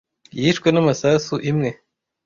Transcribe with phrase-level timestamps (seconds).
[0.39, 1.69] Yishwe n'amasasu imwe.